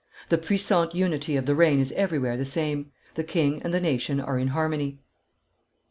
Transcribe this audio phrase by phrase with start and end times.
[0.29, 2.91] The puissant unity of the reign is everywhere the same.
[3.13, 4.97] The king and the nation are in harmony.